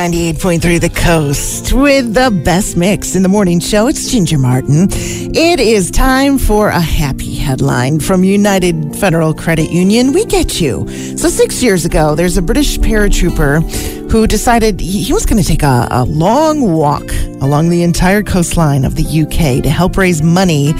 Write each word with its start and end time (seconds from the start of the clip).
98.3 0.00 0.80
The 0.80 0.90
Coast 0.90 1.72
with 1.72 2.14
the 2.14 2.30
best 2.44 2.76
mix 2.76 3.16
in 3.16 3.24
the 3.24 3.28
morning 3.28 3.58
show. 3.58 3.88
It's 3.88 4.08
Ginger 4.08 4.38
Martin. 4.38 4.86
It 4.92 5.58
is 5.58 5.90
time 5.90 6.38
for 6.38 6.68
a 6.68 6.78
happy 6.78 7.34
headline 7.34 7.98
from 7.98 8.22
United 8.22 8.94
Federal 8.94 9.34
Credit 9.34 9.72
Union. 9.72 10.12
We 10.12 10.24
get 10.24 10.60
you. 10.60 10.86
So, 11.16 11.28
six 11.28 11.64
years 11.64 11.84
ago, 11.84 12.14
there's 12.14 12.36
a 12.36 12.42
British 12.42 12.78
paratrooper 12.78 13.60
who 14.08 14.28
decided 14.28 14.78
he 14.78 15.12
was 15.12 15.26
going 15.26 15.42
to 15.42 15.48
take 15.48 15.64
a, 15.64 15.88
a 15.90 16.04
long 16.04 16.72
walk 16.72 17.10
along 17.40 17.68
the 17.68 17.82
entire 17.82 18.22
coastline 18.22 18.84
of 18.84 18.94
the 18.94 19.02
UK 19.02 19.64
to 19.64 19.68
help 19.68 19.96
raise 19.96 20.22
money 20.22 20.74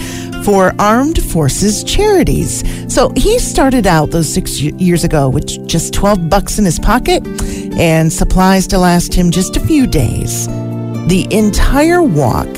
for 0.45 0.73
armed 0.79 1.21
forces 1.25 1.83
charities. 1.83 2.63
So 2.93 3.13
he 3.17 3.39
started 3.41 3.87
out 3.87 4.13
those 4.13 4.33
six 4.33 4.61
years 4.61 5.03
ago 5.03 5.29
with 5.29 5.67
just 5.67 5.93
12 5.93 6.31
bucks 6.31 6.59
in 6.59 6.65
his 6.65 6.79
pocket 6.79 7.23
and 7.79 8.13
supplies 8.13 8.67
to 8.69 8.79
last 8.79 9.15
him 9.15 9.31
just 9.31 9.57
a 9.57 9.61
few 9.61 9.87
days. 9.87 10.47
The 11.09 11.27
entire 11.31 12.03
walk 12.03 12.49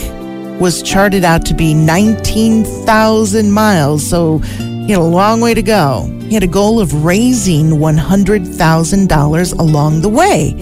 was 0.61 0.83
charted 0.83 1.24
out 1.24 1.47
to 1.47 1.55
be 1.55 1.73
19,000 1.73 3.52
miles, 3.52 4.06
so 4.06 4.38
he 4.38 4.91
had 4.91 5.01
a 5.01 5.05
long 5.05 5.41
way 5.41 5.55
to 5.55 5.62
go. 5.62 6.11
He 6.23 6.34
had 6.34 6.42
a 6.42 6.48
goal 6.48 6.80
of 6.80 7.05
raising 7.05 7.70
$100,000 7.70 9.59
along 9.59 10.01
the 10.01 10.09
way. 10.09 10.55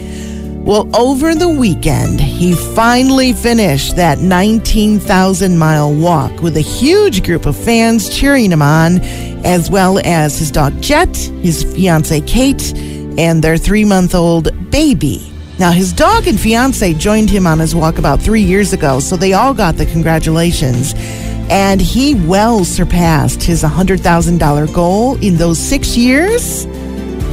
Well, 0.69 0.89
over 0.95 1.35
the 1.35 1.49
weekend, 1.49 2.21
he 2.21 2.55
finally 2.55 3.33
finished 3.33 3.97
that 3.97 4.19
19,000 4.19 5.57
mile 5.57 5.95
walk 5.95 6.43
with 6.43 6.59
a 6.59 6.61
huge 6.61 7.25
group 7.25 7.47
of 7.47 7.57
fans 7.57 8.15
cheering 8.15 8.53
him 8.53 8.61
on, 8.61 9.01
as 9.47 9.71
well 9.71 9.99
as 10.05 10.39
his 10.39 10.51
dog 10.51 10.79
Jet, 10.83 11.17
his 11.17 11.65
fiancee 11.65 12.21
Kate, 12.21 12.75
and 13.19 13.43
their 13.43 13.59
three 13.59 13.85
month 13.85 14.15
old 14.15 14.71
baby. 14.71 15.31
Now, 15.59 15.73
his 15.73 15.93
dog 15.93 16.27
and 16.27 16.41
fiance 16.41 16.95
joined 16.95 17.29
him 17.29 17.47
on 17.47 17.59
his 17.59 17.75
walk 17.75 17.99
about 17.99 18.23
three 18.23 18.43
years 18.43 18.73
ago, 18.73 19.01
so 19.01 19.17
they 19.17 19.35
all 19.35 19.53
got 19.53 19.77
the 19.77 19.87
congratulations. 19.87 20.95
And 21.51 21.81
he 21.81 22.15
well 22.15 22.65
surpassed 22.65 23.43
his 23.43 23.63
$100,000 23.63 24.75
goal 24.75 25.23
in 25.23 25.37
those 25.37 25.59
six 25.59 25.97
years 25.97 26.67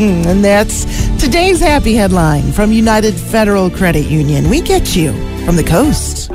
and 0.26 0.44
that's 0.44 0.84
today's 1.20 1.60
happy 1.60 1.94
headline 1.94 2.50
from 2.50 2.72
United 2.72 3.14
Federal 3.14 3.70
Credit 3.70 4.06
Union. 4.06 4.50
We 4.50 4.60
get 4.60 4.96
you 4.96 5.12
from 5.44 5.54
the 5.54 5.64
coast. 5.64 6.30